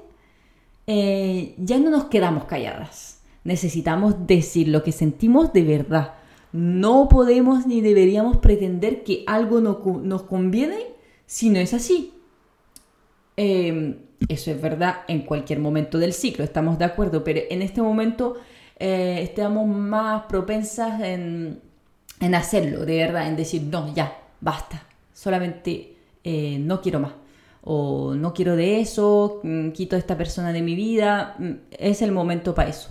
eh, 0.86 1.54
ya 1.58 1.78
no 1.78 1.90
nos 1.90 2.06
quedamos 2.06 2.46
calladas, 2.46 3.22
necesitamos 3.44 4.26
decir 4.26 4.68
lo 4.68 4.82
que 4.82 4.92
sentimos 4.92 5.52
de 5.52 5.62
verdad. 5.62 6.14
No 6.52 7.08
podemos 7.08 7.66
ni 7.66 7.80
deberíamos 7.80 8.38
pretender 8.38 9.04
que 9.04 9.22
algo 9.28 9.60
nos 9.60 10.22
conviene 10.22 10.78
si 11.26 11.48
no 11.48 11.60
es 11.60 11.74
así. 11.74 12.12
Em, 13.36 13.98
eso 14.28 14.50
es 14.50 14.60
verdad 14.60 15.02
en 15.06 15.20
cualquier 15.20 15.60
momento 15.60 15.98
del 15.98 16.12
ciclo, 16.12 16.42
estamos 16.42 16.76
de 16.78 16.86
acuerdo, 16.86 17.22
pero 17.22 17.40
en 17.48 17.62
este 17.62 17.80
momento 17.80 18.34
eh, 18.78 19.20
estamos 19.22 19.66
más 19.66 20.24
propensas 20.24 21.00
en, 21.02 21.60
hacerlo, 22.34 22.84
de 22.84 22.98
verdad, 22.98 23.28
en 23.28 23.36
decir, 23.36 23.62
no, 23.62 23.94
ya, 23.94 24.18
basta, 24.40 24.82
solamente 25.14 25.99
eh, 26.24 26.58
no 26.60 26.80
quiero 26.80 27.00
más, 27.00 27.12
o 27.62 28.14
no 28.14 28.32
quiero 28.34 28.56
de 28.56 28.80
eso, 28.80 29.40
mm, 29.42 29.70
quito 29.70 29.96
a 29.96 29.98
esta 29.98 30.16
persona 30.16 30.52
de 30.52 30.62
mi 30.62 30.74
vida, 30.74 31.36
mm, 31.38 31.50
es 31.78 32.02
el 32.02 32.12
momento 32.12 32.54
para 32.54 32.70
eso. 32.70 32.90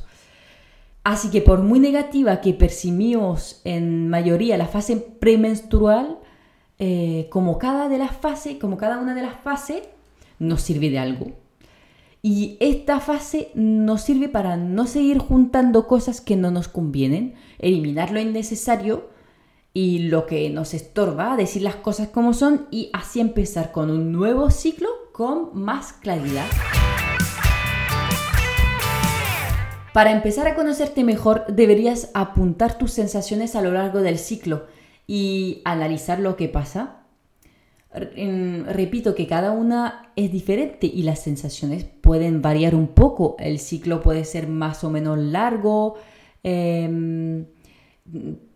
Así 1.03 1.29
que 1.31 1.41
por 1.41 1.59
muy 1.59 1.79
negativa 1.79 2.41
que 2.41 2.53
percibimos 2.53 3.61
en 3.63 4.09
mayoría 4.09 4.57
la 4.57 4.67
fase 4.67 4.97
premenstrual, 4.97 6.19
eh, 6.77 7.27
como 7.31 7.57
cada 7.57 7.89
de 7.89 7.97
las 7.97 8.15
fases, 8.15 8.57
como 8.57 8.77
cada 8.77 8.99
una 8.99 9.15
de 9.15 9.21
las 9.21 9.39
fases, 9.41 9.83
nos 10.39 10.61
sirve 10.61 10.89
de 10.89 10.99
algo. 10.99 11.31
Y 12.21 12.57
esta 12.59 12.99
fase 12.99 13.49
nos 13.55 14.01
sirve 14.01 14.27
para 14.27 14.57
no 14.57 14.87
seguir 14.87 15.19
juntando 15.19 15.87
cosas 15.87 16.19
que 16.21 16.35
no 16.35 16.51
nos 16.51 16.67
convienen, 16.67 17.35
eliminar 17.59 18.11
lo 18.11 18.19
innecesario 18.19 19.09
y 19.73 19.99
lo 19.99 20.25
que 20.25 20.49
nos 20.49 20.73
estorba, 20.73 21.37
decir 21.37 21.61
las 21.61 21.75
cosas 21.75 22.09
como 22.09 22.33
son 22.33 22.67
y 22.71 22.89
así 22.93 23.19
empezar 23.19 23.71
con 23.71 23.89
un 23.89 24.11
nuevo 24.11 24.51
ciclo 24.51 24.89
con 25.13 25.49
más 25.53 25.93
claridad. 25.93 26.47
Para 29.93 30.11
empezar 30.11 30.47
a 30.47 30.55
conocerte 30.55 31.03
mejor, 31.03 31.45
deberías 31.47 32.11
apuntar 32.13 32.77
tus 32.77 32.91
sensaciones 32.91 33.55
a 33.55 33.61
lo 33.61 33.71
largo 33.71 34.01
del 34.01 34.17
ciclo 34.17 34.67
y 35.07 35.61
analizar 35.65 36.19
lo 36.19 36.35
que 36.35 36.47
pasa. 36.47 36.97
Repito 37.91 39.15
que 39.15 39.25
cada 39.25 39.51
una 39.51 40.11
es 40.15 40.31
diferente 40.31 40.85
y 40.85 41.01
las 41.01 41.19
sensaciones 41.19 41.85
pueden 41.85 42.41
variar 42.41 42.75
un 42.75 42.89
poco. 42.89 43.35
El 43.39 43.57
ciclo 43.57 44.01
puede 44.01 44.25
ser 44.25 44.47
más 44.47 44.83
o 44.83 44.91
menos 44.91 45.17
largo. 45.17 45.95
Em, 46.43 47.47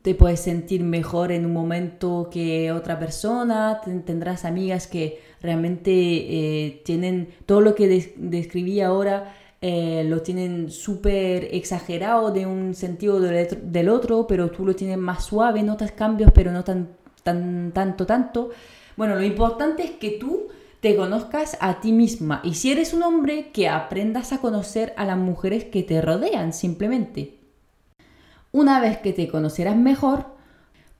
te 0.03 0.13
puedes 0.13 0.41
sentir 0.41 0.83
mejor 0.83 1.31
en 1.31 1.45
un 1.45 1.53
momento 1.53 2.29
que 2.31 2.71
otra 2.71 2.99
persona. 2.99 3.81
Tendrás 4.05 4.45
amigas 4.45 4.85
que 4.85 5.19
realmente 5.41 5.91
eh, 5.91 6.81
tienen 6.85 7.29
todo 7.47 7.61
lo 7.61 7.73
que 7.73 8.13
describí 8.15 8.81
ahora 8.81 9.33
eh, 9.65 10.03
lo 10.03 10.21
tienen 10.21 10.69
súper 10.69 11.47
exagerado 11.55 12.31
de 12.31 12.45
un 12.45 12.75
sentido 12.75 13.21
del, 13.21 13.87
otro, 13.87 14.27
pero 14.27 14.51
tú 14.51 14.65
lo 14.65 14.75
tienes 14.75 14.97
más 14.97 15.23
suave, 15.23 15.63
notas 15.63 15.93
cambios, 15.93 16.31
pero 16.35 16.51
no 16.51 16.65
tan, 16.65 16.89
tan, 17.23 17.71
tanto, 17.71 18.05
tanto. 18.05 18.49
Bueno, 18.97 19.15
lo 19.15 19.23
importante 19.23 19.83
es 19.83 19.91
que 19.91 20.17
tú 20.19 20.49
te 20.81 20.97
conozcas 20.97 21.57
a 21.61 21.79
ti 21.79 21.93
misma 21.93 22.41
y 22.43 22.55
si 22.55 22.73
eres 22.73 22.93
un 22.93 23.03
hombre, 23.03 23.51
que 23.53 23.69
aprendas 23.69 24.33
a 24.33 24.41
conocer 24.41 24.93
a 24.97 25.05
las 25.05 25.17
mujeres 25.17 25.63
que 25.63 25.81
te 25.81 26.01
rodean 26.01 26.51
simplemente. 26.51 27.42
Una 28.53 28.79
vez 28.79 28.99
que 28.99 29.13
te 29.13 29.27
conocerás 29.27 29.75
mejor, 29.75 30.27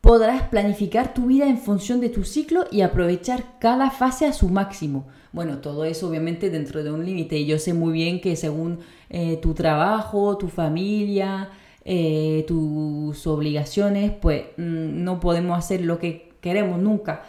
podrás 0.02 0.42
planificar 0.50 1.14
tu 1.14 1.28
vida 1.28 1.48
en 1.48 1.60
función 1.60 2.02
de 2.02 2.10
tu 2.10 2.24
ciclo 2.24 2.66
y 2.72 2.82
aprovechar 2.82 3.60
cada 3.60 3.92
fase 3.92 4.26
a 4.26 4.34
su 4.34 4.50
máximo. 4.50 5.06
Bueno, 5.34 5.60
todo 5.60 5.86
eso 5.86 6.10
obviamente 6.10 6.50
dentro 6.50 6.84
de 6.84 6.92
un 6.92 7.06
límite. 7.06 7.38
Y 7.38 7.46
yo 7.46 7.60
sé 7.60 7.76
muy 7.76 7.94
bien 7.94 8.22
que 8.22 8.36
según 8.36 8.80
eh, 9.12 9.38
tu 9.38 9.54
trabajo, 9.54 10.36
tu 10.36 10.48
familia, 10.48 11.52
eh, 11.86 12.44
tus 12.48 13.28
obligaciones, 13.28 14.12
pues 14.20 14.46
mm, 14.58 15.04
no 15.04 15.20
podemos 15.20 15.56
hacer 15.56 15.82
lo 15.82 16.00
que 16.00 16.32
queremos 16.42 16.80
nunca. 16.80 17.22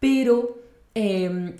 Pero 0.00 0.58
em, 0.92 1.54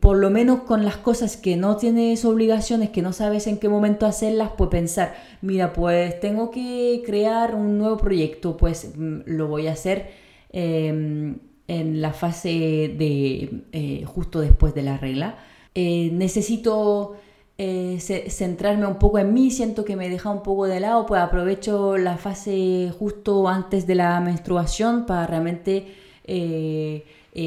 por 0.00 0.16
lo 0.16 0.30
menos 0.30 0.60
con 0.62 0.84
las 0.84 0.96
cosas 0.96 1.36
que 1.36 1.56
no 1.56 1.76
tienes 1.76 2.24
obligaciones, 2.24 2.90
que 2.90 3.02
no 3.02 3.12
sabes 3.12 3.46
en 3.46 3.58
qué 3.58 3.68
momento 3.68 4.06
hacerlas, 4.06 4.50
pues 4.56 4.70
pensar, 4.70 5.14
mira, 5.42 5.72
pues 5.72 6.18
tengo 6.20 6.50
que 6.50 7.02
crear 7.04 7.54
un 7.54 7.78
nuevo 7.78 7.96
proyecto, 7.96 8.56
pues 8.56 8.92
mm, 8.96 9.20
lo 9.26 9.48
voy 9.48 9.68
a 9.68 9.72
hacer 9.72 10.10
em, 10.52 11.38
en 11.68 12.00
la 12.00 12.12
fase 12.12 12.48
de 12.96 13.62
eh, 13.72 14.04
justo 14.06 14.40
después 14.40 14.74
de 14.74 14.82
la 14.82 14.96
regla. 14.98 15.38
Eh, 15.74 16.10
necesito 16.12 17.16
eh, 17.58 17.98
centrarme 18.00 18.86
un 18.86 18.98
poco 18.98 19.18
en 19.18 19.32
mí, 19.34 19.50
siento 19.50 19.84
que 19.84 19.96
me 19.96 20.08
deja 20.08 20.30
un 20.30 20.42
poco 20.42 20.66
de 20.66 20.80
lado, 20.80 21.06
pues 21.06 21.20
aprovecho 21.20 21.96
la 21.96 22.16
fase 22.16 22.92
justo 22.98 23.48
antes 23.48 23.86
de 23.86 23.94
la 23.94 24.20
menstruación 24.20 25.06
para 25.06 25.26
realmente 25.26 25.86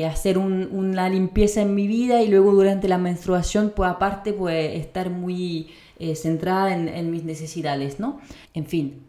hacer 0.07 0.37
una 0.37 1.09
limpieza 1.09 1.61
en 1.61 1.73
mi 1.73 1.87
vida 1.87 2.21
y 2.21 2.27
luego 2.27 2.53
durante 2.53 2.87
la 2.87 2.97
menstruación, 2.97 3.73
pues 3.75 3.89
aparte, 3.89 4.33
pues 4.33 4.75
estar 4.75 5.09
muy 5.09 5.69
centrada 6.15 6.73
en, 6.73 6.87
en 6.87 7.11
mis 7.11 7.23
necesidades, 7.23 7.99
¿no? 7.99 8.19
En 8.53 8.65
fin, 8.65 9.01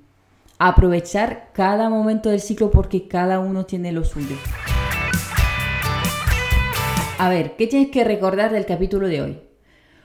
aprovechar 0.58 1.50
cada 1.52 1.88
momento 1.88 2.30
del 2.30 2.40
ciclo 2.40 2.70
porque 2.70 3.08
cada 3.08 3.40
uno 3.40 3.66
tiene 3.66 3.92
lo 3.92 4.04
suyo. 4.04 4.36
A 7.20 7.28
ver, 7.28 7.56
¿qué 7.56 7.66
tienes 7.66 7.90
que 7.90 8.02
recordar 8.02 8.50
del 8.50 8.64
capítulo 8.64 9.06
de 9.06 9.20
hoy? 9.20 9.38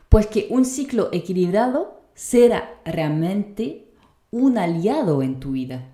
Pues 0.10 0.28
que 0.28 0.48
un 0.50 0.66
ciclo 0.66 1.08
equilibrado 1.14 2.02
será 2.14 2.74
realmente 2.84 3.86
un 4.32 4.58
aliado 4.58 5.24
en 5.24 5.40
tu 5.40 5.52
vida. 5.52 5.86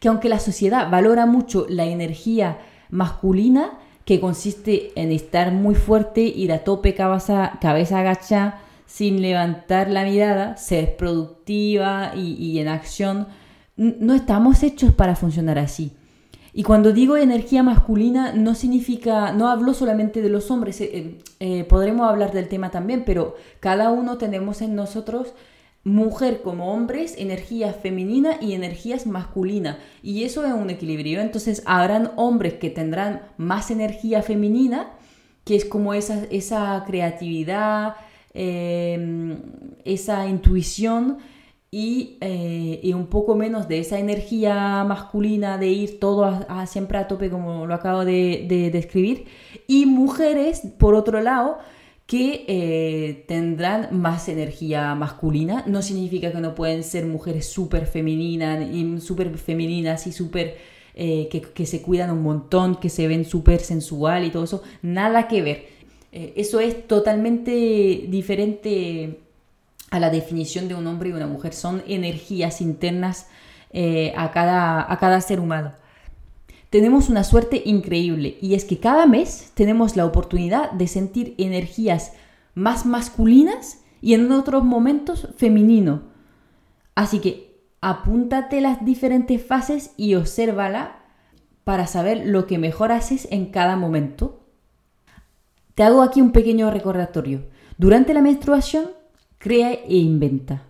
Que 0.00 0.08
aunque 0.08 0.28
la 0.28 0.40
sociedad 0.40 0.90
valora 0.90 1.24
mucho 1.24 1.66
la 1.68 1.84
energía 1.84 2.58
masculina, 2.90 3.78
que 4.06 4.20
consiste 4.20 4.92
en 4.94 5.12
estar 5.12 5.52
muy 5.52 5.74
fuerte, 5.74 6.22
ir 6.22 6.52
a 6.52 6.64
tope 6.64 6.94
cabeza, 6.94 7.58
cabeza 7.60 7.98
agacha, 7.98 8.60
sin 8.86 9.20
levantar 9.20 9.90
la 9.90 10.04
mirada, 10.04 10.56
ser 10.56 10.96
productiva 10.96 12.12
y, 12.16 12.32
y 12.34 12.58
en 12.60 12.68
acción, 12.68 13.26
no 13.76 14.14
estamos 14.14 14.62
hechos 14.62 14.94
para 14.94 15.16
funcionar 15.16 15.58
así. 15.58 15.92
Y 16.58 16.62
cuando 16.62 16.94
digo 16.94 17.18
energía 17.18 17.62
masculina, 17.62 18.32
no 18.32 18.54
significa, 18.54 19.32
no 19.32 19.48
hablo 19.48 19.74
solamente 19.74 20.22
de 20.22 20.30
los 20.30 20.50
hombres, 20.50 20.80
eh, 20.80 20.90
eh, 20.90 21.18
eh, 21.38 21.64
podremos 21.64 22.08
hablar 22.08 22.32
del 22.32 22.48
tema 22.48 22.70
también, 22.70 23.02
pero 23.04 23.34
cada 23.60 23.90
uno 23.90 24.16
tenemos 24.16 24.62
en 24.62 24.74
nosotros, 24.74 25.34
mujer 25.86 26.42
como 26.42 26.72
hombres, 26.72 27.14
energía 27.16 27.72
femenina 27.72 28.38
y 28.40 28.52
energías 28.52 29.06
masculina. 29.06 29.78
Y 30.02 30.24
eso 30.24 30.44
es 30.44 30.52
un 30.52 30.68
equilibrio. 30.68 31.20
Entonces 31.20 31.62
habrán 31.64 32.10
hombres 32.16 32.54
que 32.54 32.70
tendrán 32.70 33.22
más 33.36 33.70
energía 33.70 34.22
femenina, 34.22 34.90
que 35.44 35.56
es 35.56 35.64
como 35.64 35.94
esa, 35.94 36.24
esa 36.30 36.82
creatividad, 36.86 37.94
esa 38.34 40.26
intuición 40.26 41.18
eh, 41.78 42.80
y, 42.82 42.92
un 42.94 43.08
poco 43.08 43.34
menos 43.34 43.68
de 43.68 43.80
esa 43.80 43.98
energía 43.98 44.82
masculina 44.84 45.58
de 45.58 45.68
ir 45.68 46.00
todo 46.00 46.24
a, 46.24 46.66
siempre 46.66 46.96
a 46.96 47.06
tope 47.06 47.28
como 47.28 47.66
lo 47.66 47.74
acabo 47.74 48.04
de, 48.04 48.70
describir 48.72 49.26
y 49.66 49.84
mujeres 49.84 50.62
por 50.78 50.94
otro 50.94 51.20
lado 51.20 51.58
que 52.06 52.44
eh, 52.46 53.24
tendrán 53.26 53.88
más 53.90 54.28
energía 54.28 54.94
masculina 54.94 55.64
no 55.66 55.82
significa 55.82 56.30
que 56.30 56.40
no 56.40 56.54
pueden 56.54 56.84
ser 56.84 57.04
mujeres 57.06 57.48
súper 57.48 57.86
femeninas 57.86 59.02
súper 59.02 59.36
femeninas 59.38 60.06
y 60.06 60.12
súper 60.12 60.56
eh, 60.94 61.28
que, 61.30 61.42
que, 61.42 61.66
se 61.66 61.82
cuidan 61.82 62.10
un 62.10 62.22
montón 62.22 62.76
que 62.76 62.88
se 62.88 63.08
ven 63.08 63.24
súper 63.24 63.60
sensual 63.60 64.24
y 64.24 64.30
todo 64.30 64.44
eso 64.44 64.62
nada 64.82 65.28
que 65.28 65.42
ver 65.42 65.76
Eh, 66.12 66.32
eso 66.36 66.60
es 66.60 66.86
totalmente 66.86 67.50
diferente 68.08 69.20
a 69.90 69.98
la 70.00 70.08
definición 70.08 70.68
de 70.68 70.74
un 70.74 70.86
hombre 70.86 71.10
y 71.10 71.12
una 71.12 71.26
mujer. 71.26 71.52
Son 71.52 71.82
energías 71.86 72.60
internas 72.60 73.26
a, 74.16 74.30
cada, 74.32 74.90
a 74.90 74.96
cada 74.98 75.20
ser 75.20 75.40
humano. 75.40 75.72
Tenemos 76.76 77.08
una 77.08 77.24
suerte 77.24 77.62
increíble 77.64 78.36
y 78.42 78.52
es 78.52 78.66
que 78.66 78.78
cada 78.78 79.06
mes 79.06 79.50
tenemos 79.54 79.96
la 79.96 80.04
oportunidad 80.04 80.72
de 80.72 80.88
sentir 80.88 81.34
energías 81.38 82.12
más 82.54 82.84
masculinas 82.84 83.80
y 84.02 84.12
en 84.12 84.30
otros 84.30 84.62
momentos 84.62 85.26
femenino. 85.38 86.02
Así 86.94 87.20
que 87.20 87.62
apúntate 87.80 88.60
las 88.60 88.84
diferentes 88.84 89.42
fases 89.42 89.92
y 89.96 90.16
obsérvala 90.16 90.98
para 91.64 91.86
saber 91.86 92.26
lo 92.26 92.46
que 92.46 92.58
mejor 92.58 92.92
haces 92.92 93.26
en 93.30 93.46
cada 93.46 93.76
momento. 93.76 94.44
Te 95.74 95.82
hago 95.82 96.02
aquí 96.02 96.20
un 96.20 96.30
pequeño 96.30 96.70
recordatorio. 96.70 97.46
Durante 97.78 98.12
la 98.12 98.20
menstruación, 98.20 98.90
crea 99.38 99.72
e 99.72 99.96
inventa. 99.96 100.64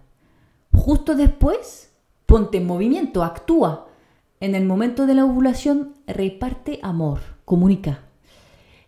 Justo 0.72 1.16
después, 1.16 1.90
ponte 2.26 2.58
en 2.58 2.66
movimiento, 2.68 3.24
actúa. 3.24 3.88
En 4.38 4.54
el 4.54 4.66
momento 4.66 5.06
de 5.06 5.14
la 5.14 5.24
ovulación, 5.24 5.94
reparte 6.06 6.78
amor, 6.82 7.20
comunica. 7.44 8.00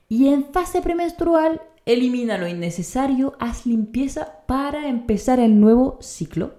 Y 0.09 0.28
en 0.28 0.45
fase 0.52 0.83
premenstrual, 0.83 1.62
elimina 1.87 2.37
lo 2.37 2.49
innecesario, 2.49 3.35
haz 3.38 3.64
limpieza 3.64 4.45
para 4.47 4.88
empezar 4.88 5.40
el 5.40 5.59
nuevo 5.59 5.99
ciclo. 6.02 6.55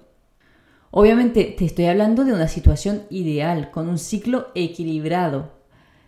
Obviamente 0.89 1.55
te 1.55 1.65
estoy 1.65 1.85
hablando 1.85 2.25
de 2.25 2.33
una 2.33 2.47
situación 2.47 3.03
ideal, 3.11 3.69
con 3.69 3.87
un 3.87 3.99
ciclo 3.99 4.47
equilibrado. 4.55 5.51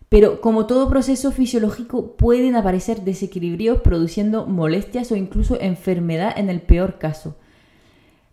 Pero 0.09 0.41
como 0.41 0.65
todo 0.65 0.89
proceso 0.89 1.31
fisiológico 1.31 2.17
pueden 2.17 2.55
aparecer 2.55 3.01
desequilibrios 3.01 3.81
produciendo 3.81 4.47
molestias 4.47 5.11
o 5.11 5.15
incluso 5.15 5.61
enfermedad 5.61 6.33
en 6.35 6.49
el 6.49 6.61
peor 6.61 6.97
caso. 6.97 7.37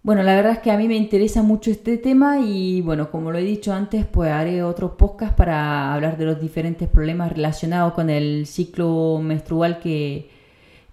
Bueno, 0.03 0.23
la 0.23 0.37
verdad 0.37 0.53
es 0.53 0.59
que 0.61 0.71
a 0.71 0.79
mí 0.79 0.89
me 0.89 0.97
interesa 0.97 1.43
mucho 1.43 1.71
este 1.71 1.99
tema 1.99 2.39
y 2.41 2.81
bueno, 2.83 3.11
como 3.11 3.31
lo 3.31 3.39
he 3.39 3.43
dicho 3.43 3.73
antes, 3.73 4.07
pues 4.07 4.31
haré 4.31 4.63
otros 4.63 4.93
podcasts 4.93 5.35
para 5.37 5.93
hablar 5.93 6.17
de 6.17 6.25
los 6.25 6.41
diferentes 6.41 6.89
problemas 6.89 7.33
relacionados 7.33 7.93
con 7.95 8.09
el 8.09 8.47
ciclo 8.47 9.21
menstrual 9.23 9.81
que, 9.81 10.31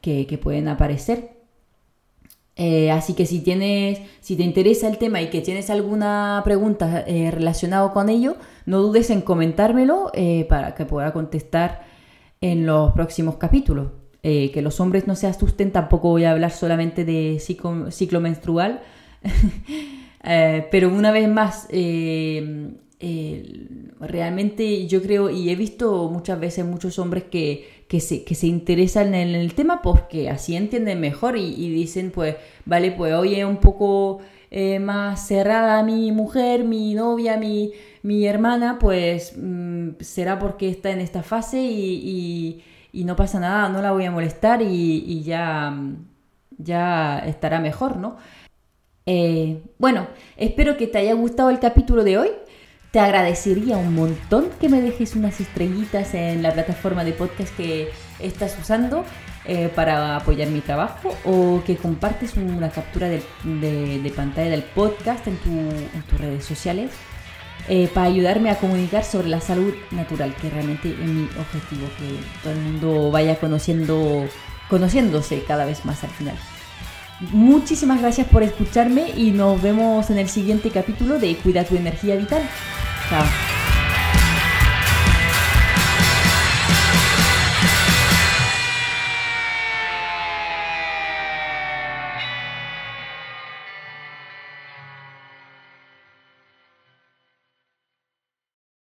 que, 0.02 0.40
pueden 0.42 0.68
aparecer. 0.68 1.36
Eh, 2.58 2.92
así 2.92 3.14
que 3.14 3.26
si 3.26 3.42
tienes, 3.42 4.00
si 4.22 4.36
te 4.36 4.44
interesa 4.44 4.88
el 4.88 4.98
tema 4.98 5.22
y 5.22 5.30
que 5.30 5.42
tienes 5.42 5.70
alguna 5.70 6.42
pregunta 6.44 7.04
eh, 7.06 7.32
relacionada 7.32 7.92
con 7.92 8.10
ello, 8.10 8.38
no 8.66 8.82
dudes 8.82 9.10
en 9.10 9.22
comentármelo 9.22 10.12
eh, 10.14 10.46
para 10.50 10.74
que 10.76 10.86
pueda 10.86 11.14
contestar 11.14 11.86
en 12.42 12.66
los 12.66 12.94
próximos 12.94 13.36
capítulos. 13.38 13.92
que 14.24 14.62
los 14.64 14.80
hombres 14.80 15.06
no 15.08 15.16
se 15.16 15.28
asusten, 15.28 15.72
tampoco 15.72 16.10
voy 16.10 16.24
a 16.26 16.32
hablar 16.32 16.52
solamente 16.52 17.06
de 17.06 17.40
ciclo 17.40 18.20
menstrual, 18.20 18.82
pero 20.72 20.90
una 20.90 21.12
vez 21.12 21.28
más, 21.30 21.68
realmente 24.00 24.88
yo 24.88 25.02
creo 25.02 25.30
y 25.30 25.50
he 25.50 25.56
visto 25.56 26.10
muchas 26.10 26.40
veces 26.40 26.66
muchos 26.66 26.98
hombres 27.00 27.24
que 27.24 27.76
que 27.88 28.00
se, 28.00 28.48
interesan 28.48 29.14
en 29.14 29.36
el 29.36 29.54
tema 29.54 29.82
porque 29.82 30.30
así 30.30 30.56
entienden 30.56 31.00
mejor 31.00 31.38
y, 31.38 31.70
dicen, 31.70 32.12
pues, 32.12 32.36
vale, 32.66 32.92
pues 32.92 33.14
hoy 33.14 33.36
es 33.36 33.46
un 33.46 33.58
poco 33.58 34.20
eh, 34.50 34.80
más 34.80 35.28
cerrada 35.28 35.84
mi 35.84 36.12
mujer, 36.12 36.64
mi 36.64 36.94
novia, 36.96 37.38
mi, 37.38 37.74
mi 38.02 38.26
hermana, 38.26 38.80
pues 38.80 39.34
mm, 39.38 39.92
será 40.00 40.40
porque 40.40 40.70
está 40.70 40.92
en 40.92 41.02
esta 41.02 41.22
fase 41.24 41.62
y, 41.62 42.64
y, 42.92 43.04
no 43.04 43.16
pasa 43.16 43.40
nada, 43.40 43.70
no 43.70 43.82
la 43.82 43.92
voy 43.92 44.06
a 44.06 44.12
molestar 44.12 44.62
y, 44.62 45.22
ya, 45.24 45.78
ya 46.58 47.20
estará 47.20 47.60
mejor, 47.60 47.98
¿no? 47.98 48.18
Eh, 49.06 49.62
bueno, 49.78 50.08
espero 50.36 50.78
que 50.78 50.88
te 50.88 50.98
haya 50.98 51.14
gustado 51.14 51.50
el 51.50 51.60
capítulo 51.60 52.04
de 52.04 52.18
hoy. 52.18 52.30
Te 52.92 53.00
agradecería 53.00 53.78
un 53.78 53.94
montón 53.94 54.50
que 54.60 54.70
me 54.70 54.82
dejes 54.82 55.16
unas 55.16 55.40
estrellitas 55.42 56.14
en 56.14 56.42
la 56.42 56.54
plataforma 56.54 57.04
de 57.04 57.12
podcast 57.12 57.56
que 57.58 57.90
estás 58.20 58.58
usando 58.60 59.04
eh, 59.44 59.70
para 59.76 60.16
apoyar 60.16 60.48
mi 60.48 60.62
trabajo 60.62 61.14
o 61.26 61.62
que 61.66 61.76
compartes 61.76 62.36
una 62.38 62.70
captura 62.70 63.10
de, 63.10 63.22
pantalla 64.16 64.50
del 64.50 64.64
podcast 64.64 65.28
en, 65.28 65.38
tus 65.38 66.20
redes 66.20 66.46
sociales 66.46 66.92
eh, 67.68 67.90
para 67.94 68.08
ayudarme 68.08 68.50
a 68.50 68.58
comunicar 68.58 69.04
sobre 69.04 69.28
la 69.28 69.42
salud 69.42 69.74
natural, 69.92 70.34
que 70.42 70.50
realmente 70.50 70.90
es 70.90 70.98
mi 70.98 71.26
objetivo, 71.38 71.88
que 72.00 72.44
todo 72.44 72.54
el 72.54 72.60
mundo 72.60 73.12
vaya 73.12 73.38
conociendo, 73.40 74.26
conociéndose 74.70 75.44
cada 75.44 75.66
vez 75.66 75.84
más 75.84 76.02
al 76.06 76.12
final. 76.12 76.36
Muchísimas 77.32 78.02
gracias 78.02 78.28
por 78.28 78.44
escucharme 78.44 79.12
y 79.16 79.32
nos 79.32 79.62
vemos 79.62 80.10
en 80.10 80.18
el 80.18 80.30
siguiente 80.30 80.70
capítulo 80.70 81.18
de 81.18 81.36
Cuida 81.38 81.64
tu 81.64 81.76
energía 81.76 82.16
vital. 82.16 82.44
Chao. 83.10 83.26